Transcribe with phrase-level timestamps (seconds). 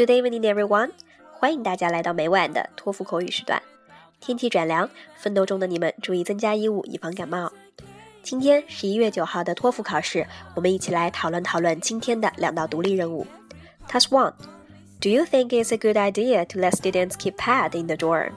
[0.00, 0.92] Good evening, everyone！
[1.30, 3.62] 欢迎大家来到每晚的托福口语时段。
[4.18, 4.88] 天气转凉，
[5.18, 7.52] 奋斗中的你们注意增加衣物，以防感冒。
[8.22, 13.26] 今天十一月九号的托福考试，我们一起来讨论讨论今天的两道独立任务。
[13.90, 14.32] Task One:
[15.02, 18.32] Do you think it's a good idea to let students keep pet in the dorm？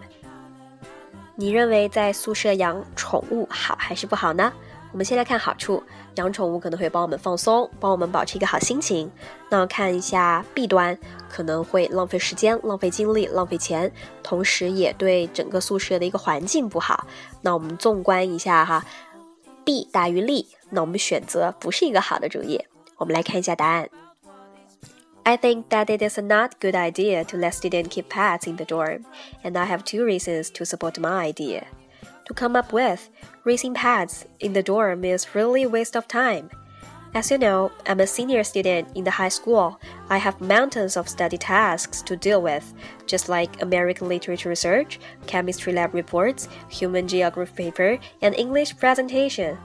[1.37, 4.51] 你认为在宿舍养宠物好还是不好呢？
[4.92, 5.82] 我们先来看好处，
[6.14, 9.10] 养宠物可能会帮我们放松，帮我们保持一个好心情。
[9.50, 10.96] 那看一下弊端，
[11.28, 13.92] 可能会浪费时间、浪费精力、浪费钱，
[14.22, 17.06] 同时也对整个宿舍的一个环境不好。
[17.42, 18.84] 那我们纵观一下哈，
[19.62, 22.64] 弊大于利，那我们选择不是一个好的主意。
[22.96, 23.88] 我们来看一下答案。
[25.24, 28.64] I think that it is a not good idea to let students keep pets in the
[28.64, 29.02] dorm,
[29.44, 31.64] and I have two reasons to support my idea.
[32.25, 33.09] To come up with,
[33.43, 36.49] raising pads in the dorm is really a waste of time.
[37.13, 39.79] As you know, I'm a senior student in the high school.
[40.09, 42.73] I have mountains of study tasks to deal with,
[43.05, 49.57] just like American literature research, chemistry lab reports, human geography paper, and English presentation.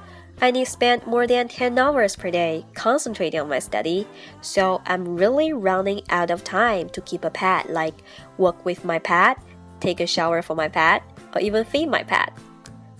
[0.42, 4.06] I need to spend more than 10 hours per day concentrating on my study,
[4.40, 7.94] so I'm really running out of time to keep a pet, like
[8.36, 9.38] walk with my pet,
[9.80, 11.02] take a shower for my pet,
[11.34, 12.32] or even feed my pet.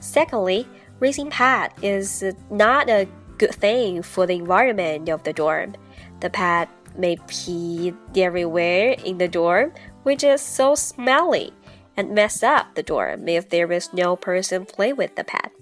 [0.01, 0.67] Secondly,
[1.01, 5.75] raising pet is not a good thing for the environment of the dorm.
[6.21, 11.53] The pet may pee everywhere in the dorm, which is so smelly,
[11.97, 15.53] and mess up the dorm if there is no person play with the pet.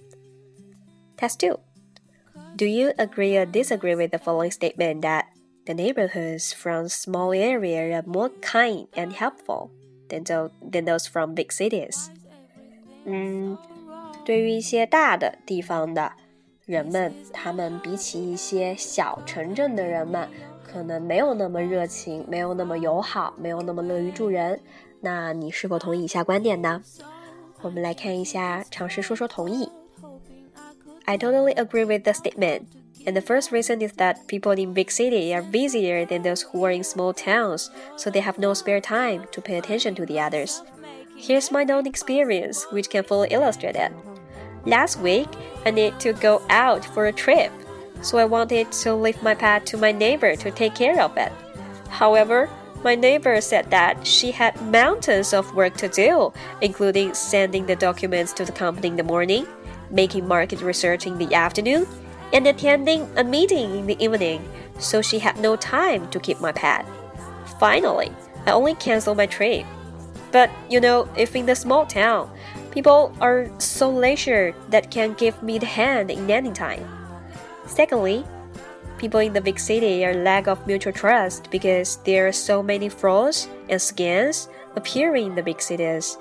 [1.17, 1.59] Test 2.
[2.57, 5.27] Do you agree or disagree with the following statement that
[5.67, 9.71] the neighborhoods from small areas are more kind and helpful
[10.09, 12.11] than those, from big cities?
[13.07, 13.76] 嗯。
[14.26, 16.12] 对于一些大的地方的
[16.66, 20.30] 人们，他们比起一些小城镇的人们，
[20.64, 24.60] 可能没有那么热情，没有那么友好，没有那么乐于助人。
[25.02, 26.82] 那你是否同意以下观点呢？
[27.62, 29.70] 我们来看一下，尝试说说同意。
[31.06, 32.62] I totally agree with the statement.
[33.04, 36.64] And the first reason is that people in big city are busier than those who
[36.64, 40.20] are in small towns, so they have no spare time to pay attention to the
[40.20, 40.62] others.
[41.18, 43.92] Here's my own experience, which can fully illustrate it.
[44.67, 45.29] Last week,
[45.65, 47.53] I need to go out for a trip,
[48.03, 51.31] so I wanted to leave my pet to my neighbor to take care of it.
[51.89, 52.51] However,
[52.83, 58.33] my neighbor said that she had mountains of work to do, including sending the documents
[58.35, 59.47] to the company in the morning,
[59.91, 61.87] making market research in the afternoon,
[62.33, 64.49] and attending a meeting in the evening,
[64.81, 66.85] so she had no time to keep my pet.
[67.61, 68.11] Finally,
[68.47, 69.65] I only canceled my trip.
[70.33, 72.29] But you know, if in the small town,
[72.77, 76.85] People are so leisure that can give me the hand in any time.
[77.65, 78.23] Secondly,
[78.99, 82.91] people in the big city are lack of mutual trust because there are so many
[82.91, 86.19] frauds and scams appearing in the big cities.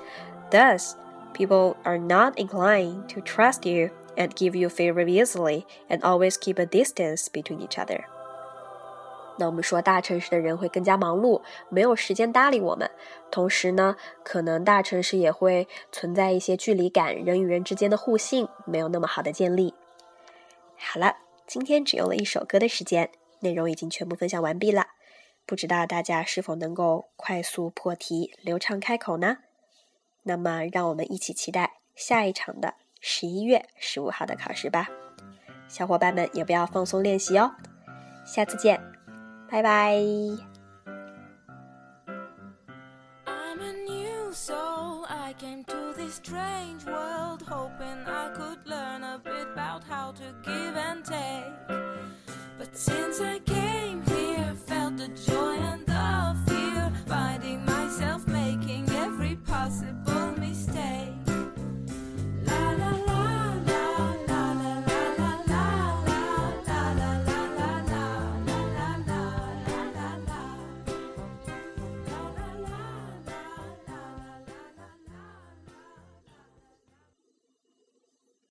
[0.50, 0.96] Thus,
[1.34, 6.58] people are not inclined to trust you and give you favor easily and always keep
[6.58, 8.06] a distance between each other.
[9.38, 12.90] 那我们说，大城市的人会更加忙碌，没有时间搭理我们。
[13.30, 19.74] 同时呢，可能大城市也会存在一些距离感，人与人之间的互信没有那么好的建立。
[20.78, 21.16] 好了，
[21.46, 23.10] 今天只用了一首歌的时间，
[23.40, 24.86] 内容已经全部分享完毕了。
[25.44, 29.38] 不知道大家是否能够快速破题、流畅开口呢？
[30.24, 34.88] 那么，让我们一起期待下一场的十一月十五号的考试吧。
[35.68, 37.52] 小伙伴们也不要放松练习哦。
[38.24, 38.95] 下次见。
[39.50, 40.56] 拜拜。
[45.38, 51.04] came to this strange world hoping I could learn a bit about how to give and
[51.04, 51.78] take.
[52.58, 53.35] But since I